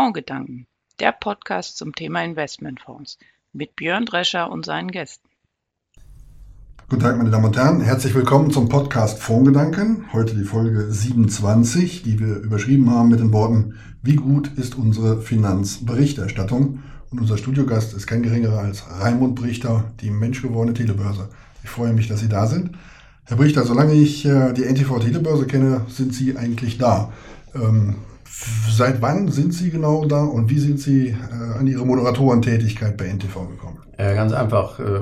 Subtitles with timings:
[0.00, 0.66] Fondsgedanken,
[0.98, 3.18] der Podcast zum Thema Investmentfonds
[3.52, 5.28] mit Björn Drescher und seinen Gästen.
[6.88, 7.82] Guten Tag, meine Damen und Herren.
[7.82, 10.10] Herzlich willkommen zum Podcast Fondsgedanken.
[10.14, 15.20] Heute die Folge 27, die wir überschrieben haben mit den Worten, wie gut ist unsere
[15.20, 16.82] Finanzberichterstattung?
[17.10, 21.28] Und unser Studiogast ist kein geringerer als Raimund Brichter, die menschgewordene Telebörse.
[21.62, 22.70] Ich freue mich, dass Sie da sind.
[23.24, 27.12] Herr Brichter, solange ich äh, die NTV Telebörse kenne, sind Sie eigentlich da.
[27.54, 27.96] Ähm,
[28.70, 33.06] seit wann sind Sie genau da und wie sind Sie äh, an Ihre Moderatorentätigkeit bei
[33.06, 33.78] NTV gekommen?
[33.96, 35.00] Äh, ganz einfach, äh,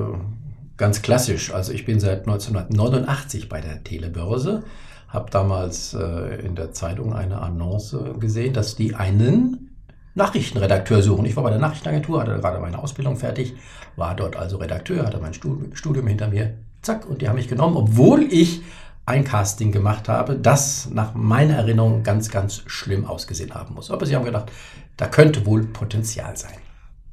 [0.77, 1.52] ganz klassisch.
[1.52, 4.64] Also ich bin seit 1989 bei der Telebörse,
[5.09, 9.77] habe damals äh, in der Zeitung eine Annonce gesehen, dass die einen
[10.14, 11.25] Nachrichtenredakteur suchen.
[11.27, 13.55] Ich war bei der Nachrichtenagentur, hatte gerade meine Ausbildung fertig,
[13.97, 17.77] war dort also Redakteur, hatte mein Studium hinter mir, zack, und die haben mich genommen,
[17.77, 18.62] obwohl ich
[19.09, 23.91] ein Casting gemacht habe, das nach meiner Erinnerung ganz, ganz schlimm ausgesehen haben muss.
[23.91, 24.53] Aber sie haben gedacht,
[24.97, 26.53] da könnte wohl Potenzial sein.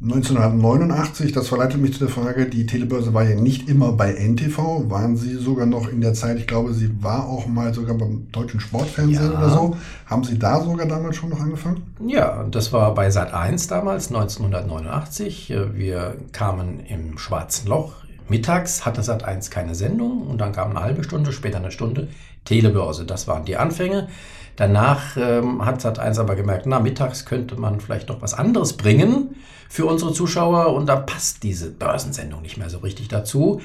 [0.02, 4.90] 1989, das verleitet mich zu der Frage, die Telebörse war ja nicht immer bei NTV,
[4.90, 8.30] waren Sie sogar noch in der Zeit, ich glaube, sie war auch mal sogar beim
[8.32, 9.38] deutschen Sportfernsehen ja.
[9.38, 9.78] oder so.
[10.06, 11.84] Haben Sie da sogar damals schon noch angefangen?
[12.06, 15.54] Ja, das war bei Sat 1 damals, 1989.
[15.74, 21.04] Wir kamen im Schwarzen Loch Mittags hatte Sat1 keine Sendung und dann kam eine halbe
[21.04, 22.08] Stunde, später eine Stunde
[22.44, 23.06] Telebörse.
[23.06, 24.08] Das waren die Anfänge.
[24.56, 29.36] Danach ähm, hat Sat1 aber gemerkt, na, mittags könnte man vielleicht noch was anderes bringen
[29.70, 33.62] für unsere Zuschauer und da passt diese Börsensendung nicht mehr so richtig dazu.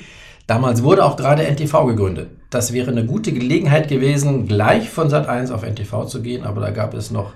[0.47, 2.31] Damals wurde auch gerade NTV gegründet.
[2.51, 6.71] Das wäre eine gute Gelegenheit gewesen, gleich von Sat1 auf NTV zu gehen, aber da
[6.71, 7.33] gab es noch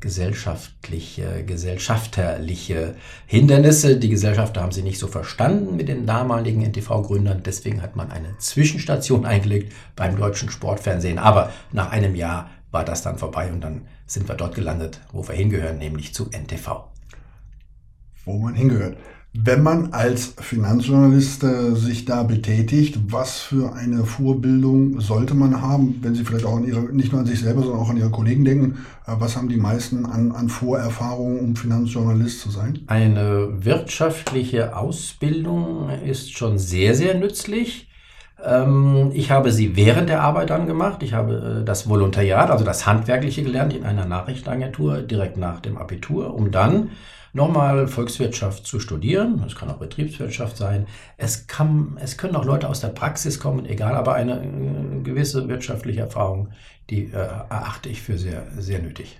[0.00, 2.94] gesellschaftliche, gesellschafterliche
[3.26, 3.96] Hindernisse.
[3.98, 7.42] Die Gesellschafter haben sie nicht so verstanden mit den damaligen NTV-Gründern.
[7.44, 11.18] Deswegen hat man eine Zwischenstation eingelegt beim deutschen Sportfernsehen.
[11.18, 15.26] Aber nach einem Jahr war das dann vorbei und dann sind wir dort gelandet, wo
[15.26, 16.84] wir hingehören, nämlich zu NTV.
[18.24, 18.96] Wo man hingehört.
[19.36, 25.98] Wenn man als Finanzjournalist äh, sich da betätigt, was für eine Vorbildung sollte man haben,
[26.02, 28.10] wenn Sie vielleicht auch an Ihre, nicht nur an sich selber, sondern auch an Ihre
[28.10, 28.78] Kollegen denken?
[29.08, 32.78] Äh, was haben die meisten an, an Vorerfahrungen, um Finanzjournalist zu sein?
[32.86, 37.88] Eine wirtschaftliche Ausbildung ist schon sehr, sehr nützlich.
[38.40, 41.02] Ähm, ich habe sie während der Arbeit dann gemacht.
[41.02, 45.76] Ich habe äh, das Volontariat, also das Handwerkliche gelernt in einer Nachrichtenagentur direkt nach dem
[45.76, 46.90] Abitur, um dann
[47.34, 49.42] nochmal Volkswirtschaft zu studieren.
[49.46, 50.86] Es kann auch Betriebswirtschaft sein.
[51.18, 55.46] Es, kann, es können auch Leute aus der Praxis kommen, egal, aber eine, eine gewisse
[55.48, 56.48] wirtschaftliche Erfahrung,
[56.88, 59.18] die äh, erachte ich für sehr, sehr nötig.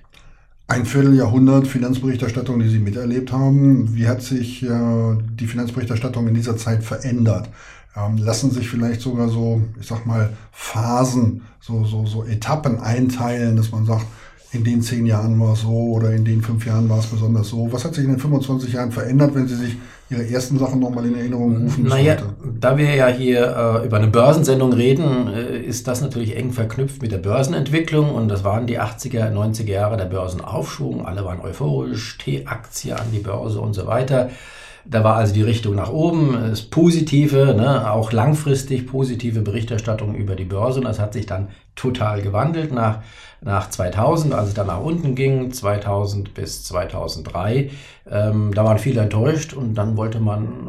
[0.66, 3.94] Ein Vierteljahrhundert Finanzberichterstattung, die Sie miterlebt haben.
[3.94, 7.50] Wie hat sich äh, die Finanzberichterstattung in dieser Zeit verändert?
[7.96, 13.56] Ähm, lassen sich vielleicht sogar so, ich sag mal, Phasen, so, so, so Etappen einteilen,
[13.56, 14.06] dass man sagt,
[14.54, 17.48] in den zehn Jahren war es so oder in den fünf Jahren war es besonders
[17.48, 17.72] so.
[17.72, 19.76] Was hat sich in den 25 Jahren verändert, wenn Sie sich
[20.10, 21.84] Ihre ersten Sachen nochmal in Erinnerung rufen?
[21.84, 22.16] Naja,
[22.60, 27.02] da wir ja hier äh, über eine Börsensendung reden, äh, ist das natürlich eng verknüpft
[27.02, 31.04] mit der Börsenentwicklung und das waren die 80er, 90er Jahre der Börsenaufschwung.
[31.04, 34.30] Alle waren euphorisch, T-Aktie an die Börse und so weiter.
[34.86, 40.36] Da war also die Richtung nach oben, das Positive, ne, auch langfristig positive Berichterstattung über
[40.36, 40.80] die Börse.
[40.80, 43.00] Und das hat sich dann total gewandelt nach,
[43.40, 47.70] nach 2000, als es dann nach unten ging, 2000 bis 2003.
[48.10, 50.68] Ähm, da waren viele enttäuscht und dann wollte man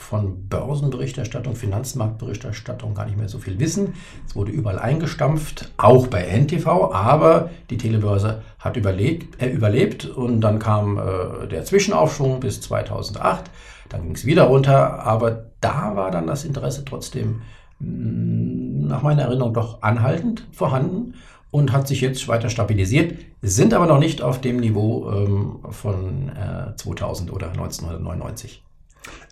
[0.00, 3.94] von Börsenberichterstattung, Finanzmarktberichterstattung gar nicht mehr so viel wissen.
[4.26, 10.40] Es wurde überall eingestampft, auch bei NTV, aber die Telebörse hat überlebt, äh, überlebt und
[10.40, 13.50] dann kam äh, der Zwischenaufschwung bis 2008.
[13.88, 17.42] Dann ging es wieder runter, aber da war dann das Interesse trotzdem
[17.78, 21.14] mm, nach meiner Erinnerung doch anhaltend vorhanden
[21.50, 26.30] und hat sich jetzt weiter stabilisiert, sind aber noch nicht auf dem Niveau ähm, von
[26.30, 28.62] äh, 2000 oder 1999.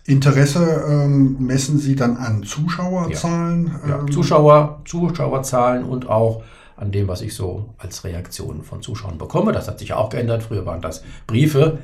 [0.05, 3.79] Interesse ähm, messen Sie dann an Zuschauerzahlen?
[3.83, 3.89] Ja.
[3.89, 3.99] ja.
[3.99, 6.43] Ähm, Zuschauer, Zuschauerzahlen und auch
[6.75, 9.51] an dem, was ich so als Reaktion von Zuschauern bekomme.
[9.51, 10.43] Das hat sich auch geändert.
[10.43, 11.79] Früher waren das Briefe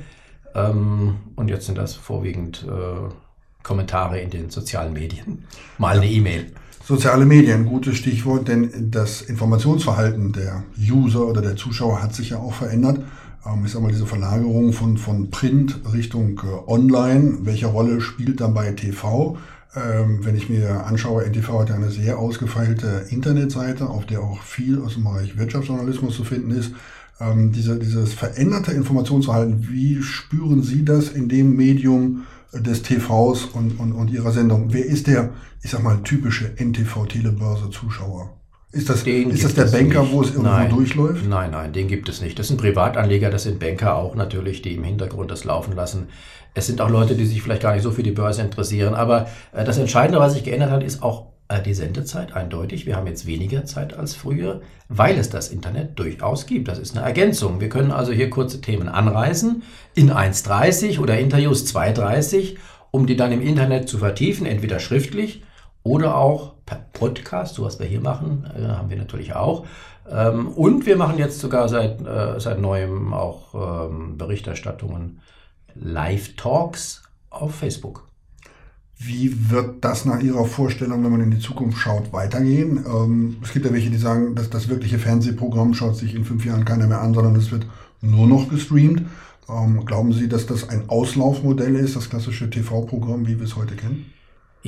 [0.54, 3.12] ähm, und jetzt sind das vorwiegend äh,
[3.62, 5.44] Kommentare in den sozialen Medien.
[5.78, 6.02] Mal ja.
[6.02, 6.52] eine E-Mail.
[6.86, 12.38] Soziale Medien, gutes Stichwort, denn das Informationsverhalten der User oder der Zuschauer hat sich ja
[12.38, 13.00] auch verändert.
[13.44, 18.40] Ähm, ich sag mal, diese Verlagerung von, von Print Richtung äh, Online, welche Rolle spielt
[18.40, 19.36] dabei TV?
[19.74, 24.40] Ähm, wenn ich mir anschaue, NTV hat ja eine sehr ausgefeilte Internetseite, auf der auch
[24.42, 26.70] viel aus dem Bereich Wirtschaftsjournalismus zu finden ist.
[27.18, 32.26] Ähm, diese, dieses veränderte Informationsverhalten, wie spüren Sie das in dem Medium
[32.60, 34.72] des TVs und, und, und Ihrer Sendung?
[34.72, 35.30] Wer ist der,
[35.62, 38.30] ich sag mal, typische NTV-Telebörse-Zuschauer?
[38.72, 40.12] Ist das, ist das der Banker, nicht.
[40.12, 41.26] wo es irgendwo nein, durchläuft?
[41.26, 42.38] Nein, nein, den gibt es nicht.
[42.38, 46.08] Das sind Privatanleger, das sind Banker auch natürlich, die im Hintergrund das laufen lassen.
[46.52, 48.94] Es sind auch Leute, die sich vielleicht gar nicht so für die Börse interessieren.
[48.94, 51.26] Aber äh, das Entscheidende, was sich geändert hat, ist auch
[51.64, 52.86] die Sendezeit eindeutig.
[52.86, 56.68] Wir haben jetzt weniger Zeit als früher, weil es das Internet durchaus gibt.
[56.68, 57.60] Das ist eine Ergänzung.
[57.60, 59.62] Wir können also hier kurze Themen anreißen
[59.94, 62.56] in 1.30 oder Interviews 2.30,
[62.90, 65.42] um die dann im Internet zu vertiefen, entweder schriftlich
[65.82, 69.66] oder auch per Podcast, so was wir hier machen, äh, haben wir natürlich auch.
[70.10, 75.20] Ähm, und wir machen jetzt sogar seit, äh, seit neuem auch ähm, Berichterstattungen,
[75.74, 78.08] Live-Talks auf Facebook.
[78.98, 82.84] Wie wird das nach Ihrer Vorstellung, wenn man in die Zukunft schaut, weitergehen?
[82.86, 86.46] Ähm, es gibt ja welche, die sagen, dass das wirkliche Fernsehprogramm schaut sich in fünf
[86.46, 87.66] Jahren keiner mehr an, sondern es wird
[88.00, 89.02] nur noch gestreamt.
[89.50, 93.76] Ähm, glauben Sie, dass das ein Auslaufmodell ist, das klassische TV-Programm, wie wir es heute
[93.76, 94.06] kennen?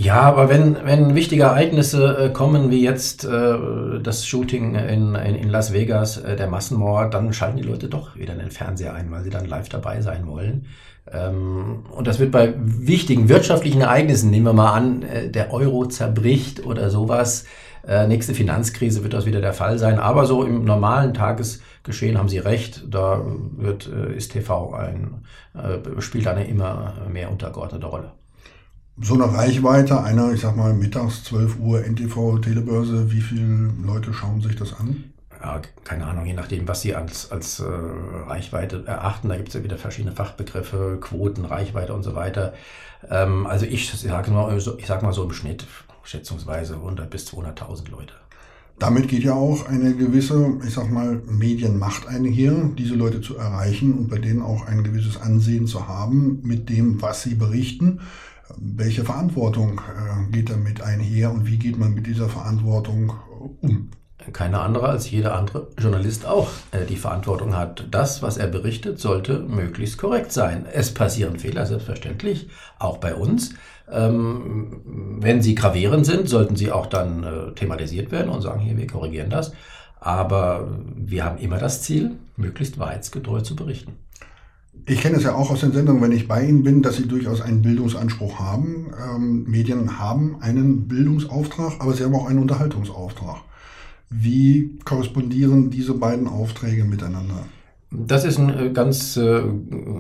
[0.01, 3.59] Ja, aber wenn, wenn wichtige Ereignisse äh, kommen, wie jetzt äh,
[4.01, 8.15] das Shooting in, in, in Las Vegas, äh, der Massenmord, dann schalten die Leute doch
[8.15, 10.67] wieder in den Fernseher ein, weil sie dann live dabei sein wollen.
[11.11, 15.87] Ähm, und das wird bei wichtigen wirtschaftlichen Ereignissen, nehmen wir mal an, äh, der Euro
[15.87, 17.45] zerbricht oder sowas,
[17.85, 19.99] äh, nächste Finanzkrise wird das wieder der Fall sein.
[19.99, 23.25] Aber so im normalen Tagesgeschehen haben Sie recht, da
[23.57, 25.25] wird, äh, ist TV ein,
[25.99, 28.13] spielt eine immer mehr untergeordnete Rolle
[29.01, 34.13] so eine Reichweite einer, ich sag mal, mittags 12 Uhr NTV Telebörse, wie viele Leute
[34.13, 35.05] schauen sich das an?
[35.41, 39.29] Ja, keine Ahnung, je nachdem, was Sie als, als äh, Reichweite erachten.
[39.29, 42.55] Da gibt es ja wieder verschiedene Fachbegriffe, Quoten, Reichweite und so weiter.
[43.09, 45.65] Ähm, also ich sage mal, ich sag mal so im Schnitt
[46.03, 48.15] schätzungsweise 100 bis 200.000 Leute.
[48.81, 53.93] Damit geht ja auch eine gewisse, ich sag mal, Medienmacht einher, diese Leute zu erreichen
[53.93, 58.01] und bei denen auch ein gewisses Ansehen zu haben mit dem, was sie berichten.
[58.57, 63.13] Welche Verantwortung äh, geht damit einher und wie geht man mit dieser Verantwortung
[63.61, 63.91] um?
[64.33, 67.87] Keine andere als jeder andere Journalist auch äh, die Verantwortung hat.
[67.91, 70.67] Das, was er berichtet, sollte möglichst korrekt sein.
[70.73, 72.49] Es passieren Fehler, selbstverständlich,
[72.79, 73.55] auch bei uns.
[73.91, 74.83] Ähm,
[75.21, 78.87] wenn sie gravierend sind, sollten sie auch dann äh, thematisiert werden und sagen, hier, wir
[78.87, 79.53] korrigieren das.
[80.01, 83.97] Aber wir haben immer das Ziel, möglichst wahrheitsgetreu zu berichten.
[84.87, 87.07] Ich kenne es ja auch aus den Sendungen, wenn ich bei Ihnen bin, dass Sie
[87.07, 88.93] durchaus einen Bildungsanspruch haben.
[88.99, 93.43] Ähm, Medien haben einen Bildungsauftrag, aber sie haben auch einen Unterhaltungsauftrag.
[94.11, 97.45] Wie korrespondieren diese beiden Aufträge miteinander?
[97.91, 99.39] Das ist ein äh, ganz äh,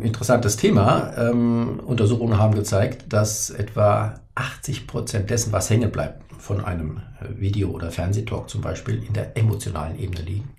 [0.02, 1.12] interessantes Thema.
[1.16, 7.40] Ähm, Untersuchungen haben gezeigt, dass etwa 80 Prozent dessen, was hängen bleibt, von einem äh,
[7.40, 10.50] Video- oder Fernsehtalk zum Beispiel, in der emotionalen Ebene liegen.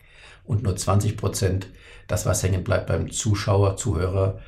[0.44, 1.68] Und nur 20 Prozent
[2.10, 4.40] das, was hängen bleibt beim Zuschauer, Zuhörer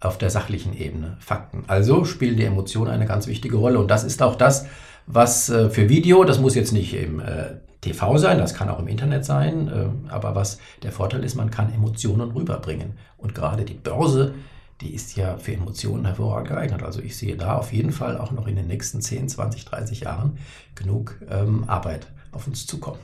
[0.00, 1.64] auf der sachlichen Ebene, Fakten.
[1.66, 3.78] Also spielen die Emotionen eine ganz wichtige Rolle.
[3.80, 4.66] Und das ist auch das,
[5.06, 8.78] was äh, für Video, das muss jetzt nicht im äh, TV sein, das kann auch
[8.78, 12.92] im Internet sein, äh, aber was der Vorteil ist, man kann Emotionen rüberbringen.
[13.16, 14.34] Und gerade die Börse,
[14.80, 16.84] die ist ja für Emotionen hervorragend geeignet.
[16.84, 20.00] Also ich sehe da auf jeden Fall auch noch in den nächsten 10, 20, 30
[20.00, 20.38] Jahren
[20.76, 23.00] genug ähm, Arbeit auf uns zukommen.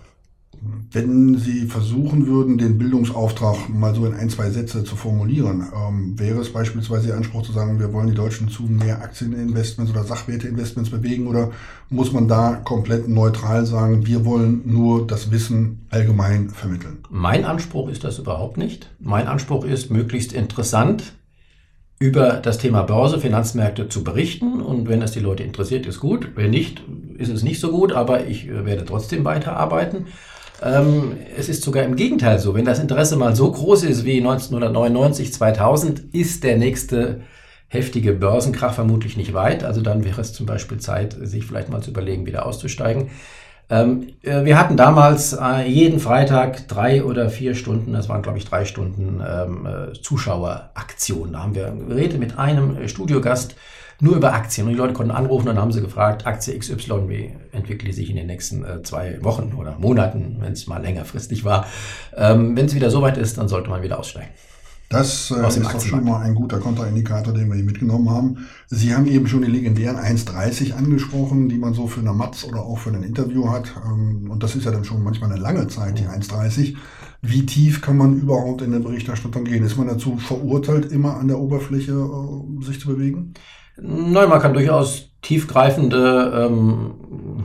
[0.92, 6.18] Wenn Sie versuchen würden, den Bildungsauftrag mal so in ein, zwei Sätze zu formulieren, ähm,
[6.18, 10.04] wäre es beispielsweise Ihr Anspruch zu sagen, wir wollen die Deutschen zu mehr Aktieninvestments oder
[10.04, 11.50] Sachwerteinvestments bewegen oder
[11.90, 16.98] muss man da komplett neutral sagen, wir wollen nur das Wissen allgemein vermitteln?
[17.10, 18.90] Mein Anspruch ist das überhaupt nicht.
[19.00, 21.14] Mein Anspruch ist, möglichst interessant
[21.98, 24.60] über das Thema Börse, Finanzmärkte zu berichten.
[24.60, 26.32] Und wenn es die Leute interessiert, ist gut.
[26.34, 26.82] Wenn nicht,
[27.16, 30.06] ist es nicht so gut, aber ich äh, werde trotzdem weiterarbeiten.
[30.62, 32.54] Ähm, es ist sogar im Gegenteil so.
[32.54, 37.20] Wenn das Interesse mal so groß ist wie 1999, 2000, ist der nächste
[37.68, 39.64] heftige Börsenkrach vermutlich nicht weit.
[39.64, 43.10] Also dann wäre es zum Beispiel Zeit, sich vielleicht mal zu überlegen, wieder auszusteigen.
[43.70, 48.38] Ähm, äh, wir hatten damals äh, jeden Freitag drei oder vier Stunden, das waren glaube
[48.38, 51.32] ich drei Stunden ähm, äh, Zuschaueraktionen.
[51.32, 53.56] Da haben wir geredet mit einem Studiogast
[54.04, 54.66] nur über Aktien.
[54.66, 58.10] Und die Leute konnten anrufen und haben sie gefragt, Aktie XY, wie entwickelt die sich
[58.10, 61.66] in den nächsten äh, zwei Wochen oder Monaten, wenn es mal längerfristig war.
[62.14, 64.28] Ähm, wenn es wieder soweit ist, dann sollte man wieder aussteigen.
[64.90, 68.46] Das äh, ist doch schon mal ein guter Kontraindikator, den wir hier mitgenommen haben.
[68.68, 72.60] Sie haben eben schon die legendären 1,30 angesprochen, die man so für eine Matz oder
[72.60, 73.72] auch für ein Interview hat.
[73.86, 76.76] Ähm, und das ist ja dann schon manchmal eine lange Zeit, die 1,30.
[77.22, 79.64] Wie tief kann man überhaupt in der Berichterstattung gehen?
[79.64, 83.32] Ist man dazu verurteilt, immer an der Oberfläche äh, sich zu bewegen?
[83.76, 86.94] Nein, man kann durchaus tiefgreifende ähm,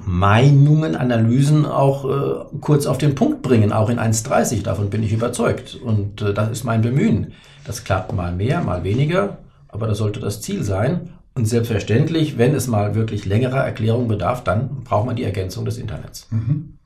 [0.06, 4.64] Meinungen, Analysen auch äh, kurz auf den Punkt bringen, auch in 1.30.
[4.64, 5.76] Davon bin ich überzeugt.
[5.76, 7.34] Und äh, das ist mein Bemühen.
[7.66, 11.10] Das klappt mal mehr, mal weniger, aber das sollte das Ziel sein.
[11.36, 15.78] Und selbstverständlich, wenn es mal wirklich längerer Erklärung bedarf, dann braucht man die Ergänzung des
[15.78, 16.28] Internets.
[16.32, 16.79] Mhm.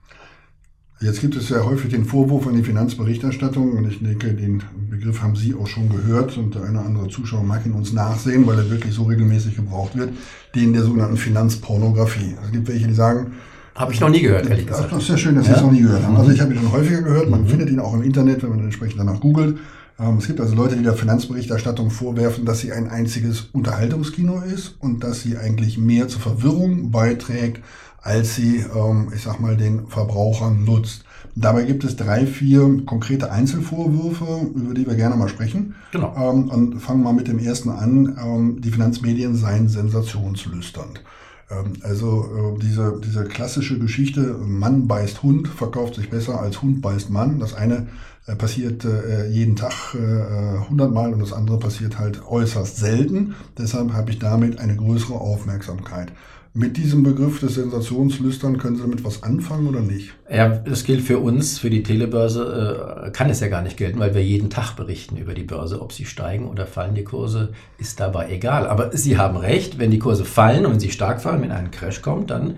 [1.03, 5.21] Jetzt gibt es ja häufig den Vorwurf an die Finanzberichterstattung und ich denke, den Begriff
[5.21, 8.47] haben Sie auch schon gehört und der eine oder andere Zuschauer mag ihn uns nachsehen,
[8.47, 10.11] weil er wirklich so regelmäßig gebraucht wird,
[10.55, 12.35] den der sogenannten Finanzpornografie.
[12.45, 13.33] Es gibt welche, die sagen,
[13.75, 14.93] habe ich noch nie gehört, ehrlich gesagt.
[14.93, 16.15] Das ist ja schön, dass Sie es noch nie gehört haben.
[16.15, 17.47] Also ich habe ihn schon häufiger gehört, man mhm.
[17.47, 19.57] findet ihn auch im Internet, wenn man entsprechend danach googelt.
[19.99, 24.75] Ähm, es gibt also Leute, die der Finanzberichterstattung vorwerfen, dass sie ein einziges Unterhaltungskino ist
[24.79, 27.61] und dass sie eigentlich mehr zur Verwirrung beiträgt,
[28.03, 31.05] als sie, ähm, ich sag mal, den Verbrauchern nutzt.
[31.35, 35.75] Dabei gibt es drei, vier konkrete Einzelvorwürfe, über die wir gerne mal sprechen.
[35.91, 36.13] Genau.
[36.15, 38.17] Ähm, und fangen mal mit dem ersten an.
[38.23, 41.01] Ähm, die Finanzmedien seien sensationslüsternd.
[41.49, 46.81] Ähm, also äh, diese, diese klassische Geschichte, Mann beißt Hund, verkauft sich besser als Hund
[46.81, 47.39] beißt Mann.
[47.39, 47.87] Das eine
[48.27, 53.35] äh, passiert äh, jeden Tag äh, 100 Mal und das andere passiert halt äußerst selten.
[53.57, 56.11] Deshalb habe ich damit eine größere Aufmerksamkeit.
[56.55, 60.13] Mit diesem Begriff des Sensationslüstern können Sie damit was anfangen oder nicht?
[60.29, 63.97] Ja, das gilt für uns, für die Telebörse äh, kann es ja gar nicht gelten,
[63.97, 65.81] weil wir jeden Tag berichten über die Börse.
[65.81, 68.67] Ob sie steigen oder fallen, die Kurse, ist dabei egal.
[68.67, 71.71] Aber Sie haben recht, wenn die Kurse fallen und wenn sie stark fallen, wenn ein
[71.71, 72.57] Crash kommt, dann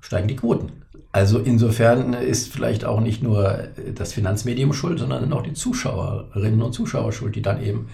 [0.00, 0.72] steigen die Quoten.
[1.12, 6.72] Also insofern ist vielleicht auch nicht nur das Finanzmedium schuld, sondern auch die Zuschauerinnen und
[6.72, 7.86] Zuschauer schuld, die dann eben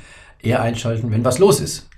[0.42, 1.88] eher einschalten, wenn was los ist.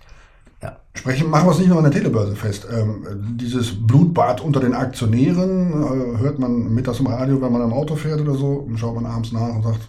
[0.99, 2.67] Sprechen, machen wir es nicht nur an der Telebörse fest.
[2.73, 7.73] Ähm, dieses Blutbad unter den Aktionären äh, hört man mittags im Radio, wenn man im
[7.73, 9.88] Auto fährt oder so, und schaut man abends nach und sagt,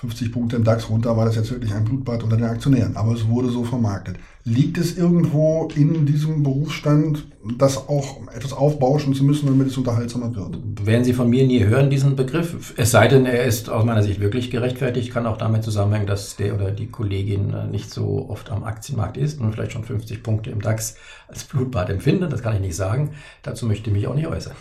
[0.00, 2.96] 50 Punkte im DAX runter, war das jetzt wirklich ein Blutbad unter den Aktionären.
[2.96, 4.16] Aber es wurde so vermarktet.
[4.44, 7.26] Liegt es irgendwo in diesem Berufsstand,
[7.58, 10.56] das auch etwas aufbauschen zu müssen, damit es unterhaltsamer wird?
[10.86, 12.74] Werden Sie von mir nie hören, diesen Begriff.
[12.76, 16.36] Es sei denn, er ist aus meiner Sicht wirklich gerechtfertigt, kann auch damit zusammenhängen, dass
[16.36, 20.22] der oder die Kollegin äh, nicht so oft am Aktienmarkt ist und vielleicht schon 50
[20.22, 20.94] Punkte im DAX
[21.26, 22.32] als Blutbad empfindet.
[22.32, 23.10] Das kann ich nicht sagen.
[23.42, 24.54] Dazu möchte ich mich auch nicht äußern.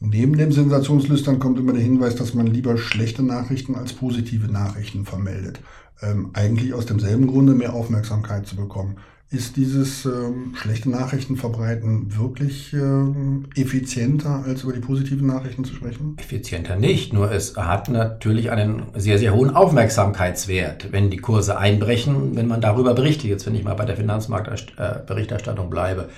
[0.00, 5.04] Neben dem Sensationslüstern kommt immer der Hinweis, dass man lieber schlechte Nachrichten als positive Nachrichten
[5.04, 5.60] vermeldet.
[6.00, 8.98] Ähm, eigentlich aus demselben Grunde mehr Aufmerksamkeit zu bekommen.
[9.30, 15.74] Ist dieses ähm, schlechte Nachrichten verbreiten wirklich ähm, effizienter, als über die positiven Nachrichten zu
[15.74, 16.16] sprechen?
[16.18, 22.36] Effizienter nicht, nur es hat natürlich einen sehr, sehr hohen Aufmerksamkeitswert, wenn die Kurse einbrechen,
[22.36, 23.28] wenn man darüber berichtet.
[23.28, 26.08] Jetzt, wenn ich mal bei der Finanzmarktberichterstattung bleibe.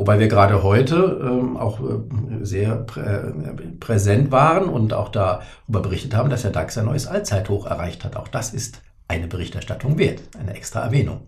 [0.00, 1.82] Wobei wir gerade heute ähm, auch äh,
[2.40, 7.06] sehr prä äh, präsent waren und auch darüber berichtet haben, dass der DAX ein neues
[7.06, 8.16] Allzeithoch erreicht hat.
[8.16, 11.26] Auch das ist eine Berichterstattung wert, eine extra Erwähnung.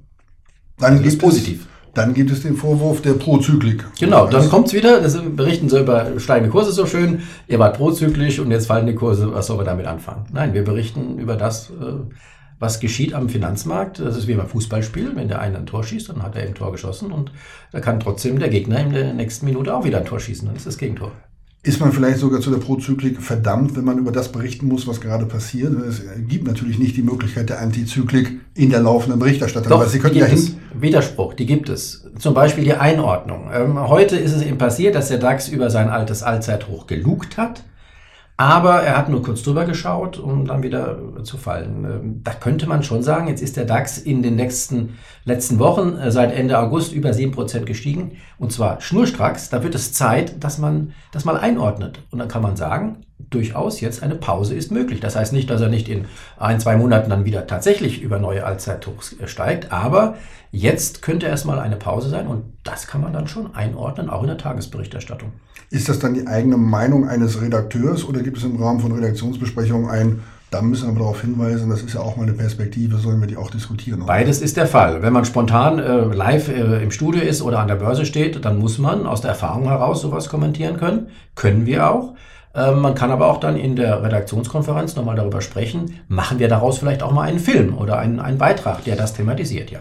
[0.78, 1.60] Dann also gibt positiv.
[1.60, 3.84] Es, dann gibt es den Vorwurf der Prozyklik.
[4.00, 7.76] Genau, dann kommt es wieder, das berichten sie über steigende Kurse so schön, ihr wart
[7.76, 10.24] prozyklisch und jetzt fallen die Kurse, was soll man damit anfangen?
[10.32, 12.14] Nein, wir berichten über das, äh,
[12.62, 13.98] was geschieht am Finanzmarkt.
[13.98, 15.16] Das ist wie beim Fußballspiel.
[15.16, 17.32] Wenn der eine ein Tor schießt, dann hat er ein Tor geschossen und
[17.72, 20.46] da kann trotzdem der Gegner in der nächsten Minute auch wieder ein Tor schießen.
[20.46, 21.10] Dann ist das Gegentor.
[21.64, 25.00] Ist man vielleicht sogar zu der Prozyklik verdammt, wenn man über das berichten muss, was
[25.00, 25.72] gerade passiert?
[25.88, 29.70] Es gibt natürlich nicht die Möglichkeit der Antizyklik in der laufenden Berichterstattung.
[29.70, 30.54] Doch, Sie können ja es.
[30.72, 32.08] Widerspruch, die gibt es.
[32.18, 33.50] Zum Beispiel die Einordnung.
[33.52, 37.64] Ähm, heute ist es eben passiert, dass der DAX über sein altes Allzeithoch gelugt hat.
[38.42, 41.84] Aber er hat nur kurz drüber geschaut, um dann wieder zu fallen.
[41.84, 45.96] Ähm, da könnte man schon sagen, jetzt ist der DAX in den nächsten, letzten Wochen
[45.96, 48.16] äh, seit Ende August über 7% gestiegen.
[48.38, 49.48] Und zwar schnurstracks.
[49.48, 52.00] Da wird es Zeit, dass man das mal einordnet.
[52.10, 55.00] Und dann kann man sagen, durchaus jetzt eine Pause ist möglich.
[55.00, 56.06] Das heißt nicht, dass er nicht in
[56.38, 59.72] ein, zwei Monaten dann wieder tatsächlich über neue Allzeithochs äh, steigt.
[59.72, 60.16] Aber
[60.50, 62.26] jetzt könnte erstmal eine Pause sein.
[62.26, 65.32] Und das kann man dann schon einordnen, auch in der Tagesberichterstattung.
[65.70, 69.88] Ist das dann die eigene Meinung eines Redakteurs oder gibt es im Rahmen von Redaktionsbesprechungen
[69.88, 70.20] ein,
[70.52, 73.38] da müssen wir darauf hinweisen, das ist ja auch mal eine Perspektive, sollen wir die
[73.38, 74.02] auch diskutieren?
[74.02, 74.08] Oder?
[74.08, 75.00] Beides ist der Fall.
[75.00, 78.58] Wenn man spontan äh, live äh, im Studio ist oder an der Börse steht, dann
[78.58, 81.06] muss man aus der Erfahrung heraus sowas kommentieren können.
[81.36, 82.14] Können wir auch.
[82.54, 86.78] Ähm, man kann aber auch dann in der Redaktionskonferenz nochmal darüber sprechen, machen wir daraus
[86.78, 89.80] vielleicht auch mal einen Film oder einen, einen Beitrag, der das thematisiert, ja.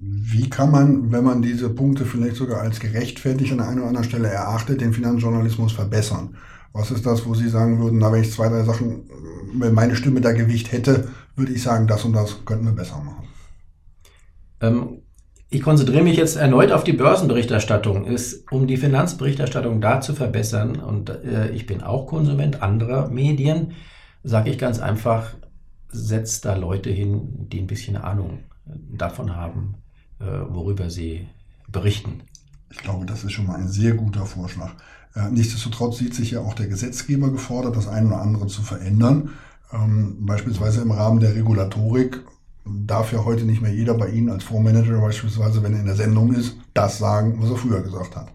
[0.00, 4.08] Wie kann man, wenn man diese Punkte vielleicht sogar als gerechtfertigt an einer oder anderen
[4.08, 6.36] Stelle erachtet, den Finanzjournalismus verbessern?
[6.72, 9.10] Was ist das, wo Sie sagen würden, na, wenn ich zwei, drei Sachen,
[9.54, 12.98] wenn meine Stimme da Gewicht hätte, würde ich sagen, das und das könnten wir besser
[12.98, 13.26] machen?
[14.60, 14.97] Ähm,
[15.50, 20.76] ich konzentriere mich jetzt erneut auf die Börsenberichterstattung, ist, um die Finanzberichterstattung da zu verbessern.
[20.76, 23.72] Und äh, ich bin auch Konsument anderer Medien,
[24.22, 25.34] sage ich ganz einfach,
[25.90, 29.76] setzt da Leute hin, die ein bisschen Ahnung davon haben,
[30.20, 31.26] äh, worüber sie
[31.66, 32.22] berichten.
[32.70, 34.72] Ich glaube, das ist schon mal ein sehr guter Vorschlag.
[35.14, 39.30] Äh, nichtsdestotrotz sieht sich ja auch der Gesetzgeber gefordert, das eine oder andere zu verändern.
[39.72, 42.22] Ähm, beispielsweise im Rahmen der Regulatorik
[42.86, 45.96] darf ja heute nicht mehr jeder bei Ihnen als Fondsmanager beispielsweise, wenn er in der
[45.96, 48.28] Sendung ist, das sagen, was er früher gesagt hat.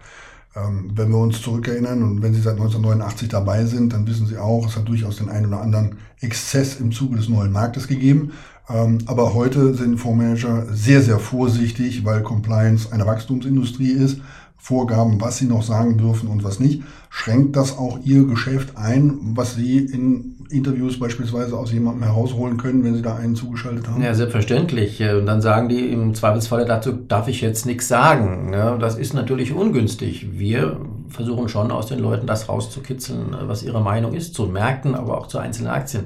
[0.55, 4.37] Ähm, wenn wir uns zurückerinnern und wenn Sie seit 1989 dabei sind, dann wissen Sie
[4.37, 8.33] auch, es hat durchaus den einen oder anderen Exzess im Zuge des neuen Marktes gegeben.
[8.69, 14.21] Ähm, aber heute sind Fondsmanager sehr, sehr vorsichtig, weil Compliance eine Wachstumsindustrie ist.
[14.63, 16.83] Vorgaben, was sie noch sagen dürfen und was nicht.
[17.09, 22.81] Schränkt das auch Ihr Geschäft ein, was Sie in Interviews beispielsweise aus jemandem herausholen können,
[22.85, 24.01] wenn Sie da einen zugeschaltet haben?
[24.01, 25.03] Ja, selbstverständlich.
[25.03, 28.53] Und dann sagen die im Zweifelsfalle dazu, darf ich jetzt nichts sagen.
[28.53, 30.39] Ja, das ist natürlich ungünstig.
[30.39, 30.79] Wir
[31.09, 35.27] versuchen schon aus den Leuten das rauszukitzeln, was ihre Meinung ist, zu Märkten, aber auch
[35.27, 36.05] zu einzelnen Aktien.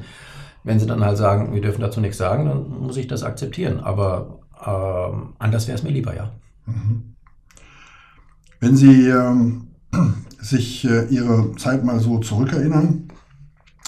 [0.64, 3.82] Wenn sie dann halt sagen, wir dürfen dazu nichts sagen, dann muss ich das akzeptieren.
[3.82, 6.32] Aber ähm, anders wäre es mir lieber, ja.
[6.66, 7.17] Mhm.
[8.60, 9.68] Wenn Sie ähm,
[10.42, 13.08] sich äh, Ihre Zeit mal so zurückerinnern,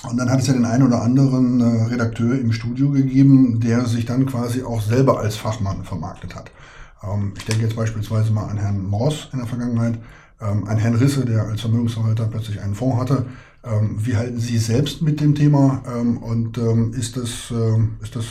[0.08, 3.86] und dann hat es ja den einen oder anderen äh, Redakteur im Studio gegeben, der
[3.86, 6.52] sich dann quasi auch selber als Fachmann vermarktet hat.
[7.04, 10.00] Ähm, ich denke jetzt beispielsweise mal an Herrn Moss in der Vergangenheit,
[10.40, 13.26] ähm, an Herrn Risse, der als Vermögensverwalter plötzlich einen Fonds hatte.
[13.64, 18.16] Ähm, wie halten Sie selbst mit dem Thema ähm, und ähm, ist, das, ähm, ist
[18.16, 18.26] das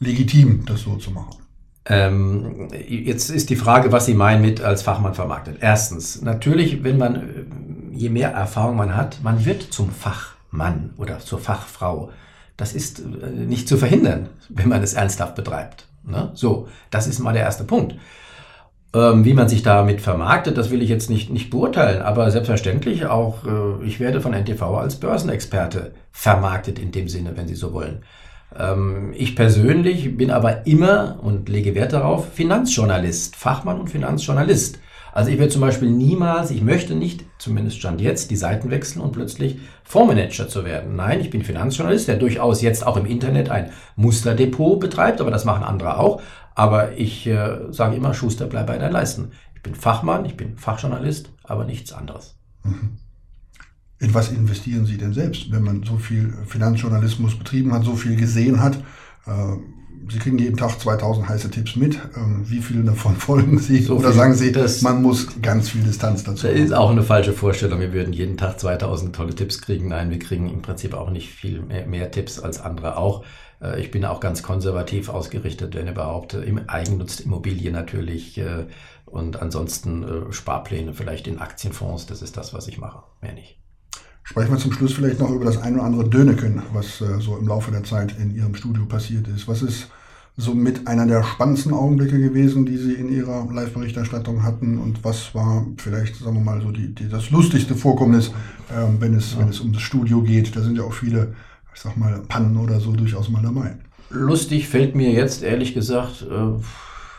[0.00, 1.43] legitim, das so zu machen?
[1.86, 5.58] Ähm, jetzt ist die Frage, was Sie meinen mit als Fachmann vermarktet.
[5.60, 7.20] Erstens, natürlich, wenn man, äh,
[7.92, 12.10] je mehr Erfahrung man hat, man wird zum Fachmann oder zur Fachfrau.
[12.56, 15.86] Das ist äh, nicht zu verhindern, wenn man es ernsthaft betreibt.
[16.04, 16.30] Ne?
[16.34, 17.96] So, das ist mal der erste Punkt.
[18.94, 23.06] Ähm, wie man sich damit vermarktet, das will ich jetzt nicht, nicht beurteilen, aber selbstverständlich
[23.06, 27.72] auch, äh, ich werde von NTV als Börsenexperte vermarktet in dem Sinne, wenn Sie so
[27.72, 28.04] wollen.
[28.58, 34.78] Ähm, ich persönlich bin aber immer und lege Wert darauf, Finanzjournalist, Fachmann und Finanzjournalist.
[35.12, 39.00] Also ich werde zum Beispiel niemals, ich möchte nicht, zumindest stand jetzt, die Seiten wechseln
[39.00, 40.96] und plötzlich Fondsmanager zu werden.
[40.96, 45.44] Nein, ich bin Finanzjournalist, der durchaus jetzt auch im Internet ein Musterdepot betreibt, aber das
[45.44, 46.20] machen andere auch.
[46.56, 49.30] Aber ich äh, sage immer, Schuster, bleib bei deinen Leisten.
[49.54, 52.36] Ich bin Fachmann, ich bin Fachjournalist, aber nichts anderes.
[52.64, 52.98] Mhm.
[54.04, 58.16] In was investieren Sie denn selbst, wenn man so viel Finanzjournalismus betrieben hat, so viel
[58.16, 58.76] gesehen hat?
[59.26, 59.56] Äh,
[60.10, 61.98] Sie kriegen jeden Tag 2000 heiße Tipps mit.
[62.14, 63.80] Ähm, wie viele davon folgen Sie?
[63.80, 67.32] So Oder sagen Sie, man muss ganz viel Distanz dazu Das ist auch eine falsche
[67.32, 67.80] Vorstellung.
[67.80, 69.88] Wir würden jeden Tag 2000 tolle Tipps kriegen.
[69.88, 73.24] Nein, wir kriegen im Prinzip auch nicht viel mehr, mehr Tipps als andere auch.
[73.62, 76.34] Äh, ich bin auch ganz konservativ ausgerichtet, wenn überhaupt.
[76.34, 78.66] Im Eigennutz Immobilie natürlich äh,
[79.06, 82.04] und ansonsten Sparpläne vielleicht in Aktienfonds.
[82.04, 83.04] Das ist das, was ich mache.
[83.22, 83.63] Mehr nicht.
[84.26, 87.36] Sprechen wir zum Schluss vielleicht noch über das ein oder andere Döneken, was äh, so
[87.36, 89.46] im Laufe der Zeit in Ihrem Studio passiert ist.
[89.46, 89.88] Was ist
[90.38, 94.78] somit einer der spannendsten Augenblicke gewesen, die Sie in Ihrer Live-Berichterstattung hatten?
[94.78, 98.32] Und was war vielleicht, sagen wir mal, so die, die das lustigste Vorkommnis,
[98.74, 99.40] ähm, wenn, es, ja.
[99.40, 100.56] wenn es um das Studio geht?
[100.56, 101.34] Da sind ja auch viele,
[101.74, 103.76] ich sag mal, Pannen oder so durchaus mal dabei.
[104.08, 106.62] Lustig fällt mir jetzt ehrlich gesagt äh,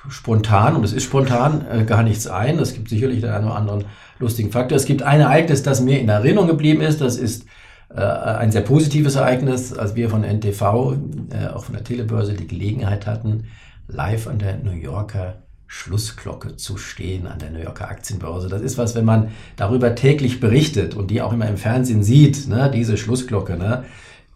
[0.09, 2.59] spontan, und es ist spontan, äh, gar nichts ein.
[2.59, 3.85] Es gibt sicherlich den einen oder anderen
[4.19, 4.75] lustigen Faktor.
[4.75, 7.01] Es gibt ein Ereignis, das mir in Erinnerung geblieben ist.
[7.01, 7.45] Das ist
[7.89, 10.61] äh, ein sehr positives Ereignis, als wir von NTV,
[11.31, 13.45] äh, auch von der Telebörse, die Gelegenheit hatten,
[13.87, 15.35] live an der New Yorker
[15.67, 18.47] Schlussglocke zu stehen, an der New Yorker Aktienbörse.
[18.47, 22.47] Das ist was, wenn man darüber täglich berichtet und die auch immer im Fernsehen sieht,
[22.47, 23.83] ne, diese Schlussglocke, ne,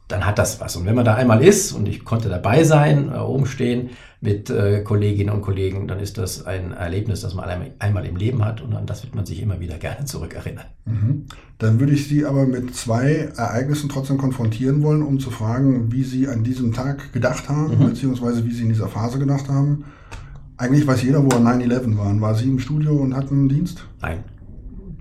[0.10, 0.76] dann hat das was.
[0.76, 3.92] Und wenn man da einmal ist, und ich konnte dabei sein, äh, oben stehen
[4.22, 8.44] mit äh, Kolleginnen und Kollegen, dann ist das ein Erlebnis, das man einmal im Leben
[8.44, 10.66] hat und an das wird man sich immer wieder gerne zurückerinnern.
[10.86, 11.26] Mhm.
[11.60, 16.04] Dann würde ich Sie aber mit zwei Ereignissen trotzdem konfrontieren wollen, um zu fragen, wie
[16.04, 17.90] Sie an diesem Tag gedacht haben, mhm.
[17.90, 19.86] beziehungsweise wie Sie in dieser Phase gedacht haben.
[20.58, 22.20] Eigentlich weiß jeder, wo an 9-11 waren.
[22.20, 23.86] War Sie im Studio und hatten Dienst?
[24.02, 24.24] Nein,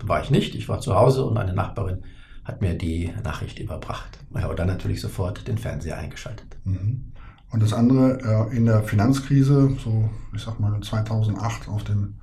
[0.04, 0.54] war ich nicht.
[0.54, 2.02] Ich war zu Hause und eine Nachbarin
[2.48, 4.18] hat mir die Nachricht überbracht.
[4.34, 6.56] Ja, und dann natürlich sofort den Fernseher eingeschaltet.
[6.64, 7.12] Mhm.
[7.50, 12.14] Und das andere, äh, in der Finanzkrise, so ich sag mal 2008 auf dem,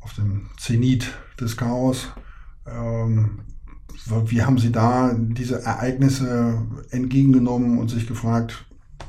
[0.00, 2.08] auf dem Zenit des Chaos,
[2.66, 3.40] ähm,
[4.26, 8.64] wie haben Sie da diese Ereignisse entgegengenommen und sich gefragt,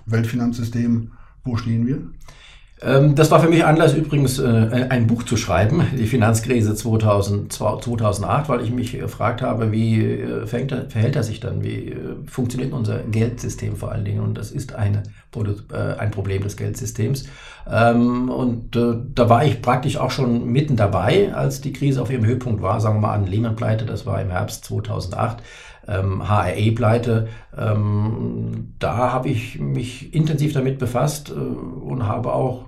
[0.08, 1.12] Weltfinanzsystem,
[1.44, 2.02] wo stehen wir?
[2.82, 7.52] Ähm, das war für mich Anlass übrigens, äh, ein Buch zu schreiben, die Finanzkrise 2000,
[7.52, 12.72] 2008, weil ich mich gefragt habe, wie äh, verhält er sich dann, wie äh, funktioniert
[12.72, 14.22] unser Geldsystem vor allen Dingen?
[14.22, 15.04] Und das ist eine,
[16.00, 17.26] ein Problem des Geldsystems.
[17.70, 22.26] Ähm, und da war ich praktisch auch schon mitten dabei, als die Krise auf ihrem
[22.26, 25.44] Höhepunkt war, sagen wir mal an Lehman-Pleite, das war im Herbst 2008
[25.88, 27.28] ähm, HRE-Pleite.
[27.58, 32.66] Ähm, da habe ich mich intensiv damit befasst äh, und habe auch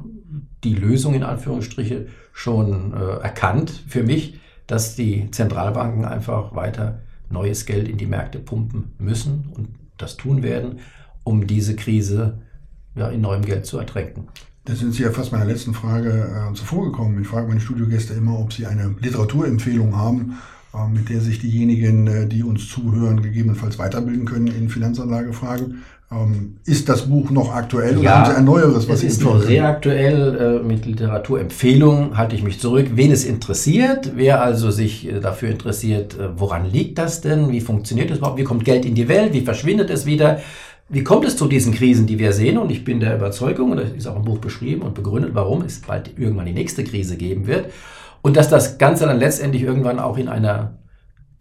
[0.64, 7.66] die Lösung in Anführungsstriche schon äh, erkannt für mich, dass die Zentralbanken einfach weiter neues
[7.66, 10.80] Geld in die Märkte pumpen müssen und das tun werden,
[11.24, 12.40] um diese Krise
[12.96, 14.28] ja, in neuem Geld zu ertränken.
[14.66, 17.20] Da sind Sie ja fast meiner letzten Frage äh, zuvor gekommen.
[17.22, 20.38] Ich frage meine Studiogäste immer, ob sie eine Literaturempfehlung haben,
[20.92, 25.84] mit der sich diejenigen, äh, die uns zuhören, gegebenenfalls weiterbilden können in Finanzanlagefragen.
[26.12, 28.90] Ähm, ist das Buch noch aktuell oder haben Sie ein neueres?
[28.90, 30.62] Was es ist noch sehr aktuell.
[30.62, 32.88] Äh, mit Literaturempfehlungen halte ich mich zurück.
[32.96, 37.52] Wen es interessiert, wer also sich äh, dafür interessiert, äh, woran liegt das denn?
[37.52, 38.38] Wie funktioniert das überhaupt?
[38.38, 39.34] Wie kommt Geld in die Welt?
[39.34, 40.42] Wie verschwindet es wieder?
[40.90, 42.58] Wie kommt es zu diesen Krisen, die wir sehen?
[42.58, 45.62] Und ich bin der Überzeugung, und das ist auch im Buch beschrieben und begründet, warum
[45.62, 47.68] es bald irgendwann die nächste Krise geben wird.
[48.22, 50.78] Und dass das Ganze dann letztendlich irgendwann auch in einer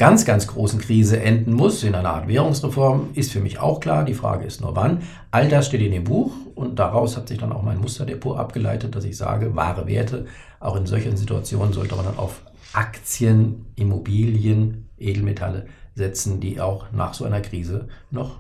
[0.01, 4.07] ganz, ganz großen Krise enden muss, in einer Art Währungsreform, ist für mich auch klar.
[4.07, 5.03] Die Frage ist nur wann.
[5.31, 8.95] All das steht in dem Buch und daraus hat sich dann auch mein Musterdepot abgeleitet,
[8.95, 10.25] dass ich sage, wahre Werte,
[10.59, 12.41] auch in solchen Situationen sollte man dann auf
[12.73, 18.39] Aktien, Immobilien, Edelmetalle setzen, die auch nach so einer Krise noch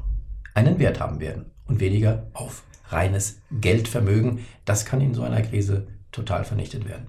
[0.54, 4.40] einen Wert haben werden und weniger auf reines Geldvermögen.
[4.64, 7.08] Das kann in so einer Krise total vernichtet werden.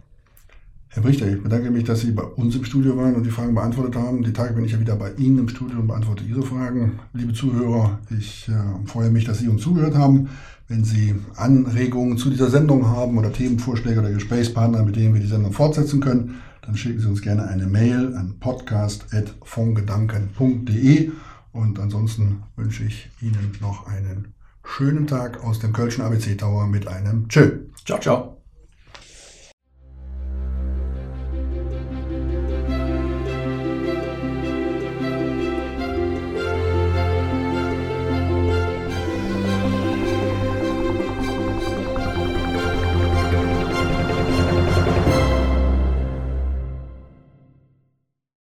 [0.93, 3.55] Herr Brichter, ich bedanke mich, dass Sie bei uns im Studio waren und die Fragen
[3.55, 4.23] beantwortet haben.
[4.23, 6.99] Die Tage bin ich ja wieder bei Ihnen im Studio und beantworte Ihre Fragen.
[7.13, 8.51] Liebe Zuhörer, ich äh,
[8.87, 10.27] freue mich, dass Sie uns zugehört haben.
[10.67, 15.27] Wenn Sie Anregungen zu dieser Sendung haben oder Themenvorschläge oder Gesprächspartner, mit denen wir die
[15.27, 21.11] Sendung fortsetzen können, dann schicken Sie uns gerne eine Mail an podcast.fondgedanken.de
[21.53, 24.33] und ansonsten wünsche ich Ihnen noch einen
[24.65, 27.59] schönen Tag aus dem Kölschen ABC Tower mit einem Tschö.
[27.85, 28.40] Ciao, ciao.